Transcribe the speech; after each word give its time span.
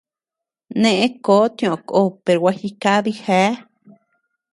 Neʼë 0.81 1.07
kó 1.25 1.35
tiʼö 1.57 1.75
ko, 1.89 1.99
per 2.23 2.37
gua 2.41 2.51
jikadi 2.59 3.11
geá. 3.23 3.51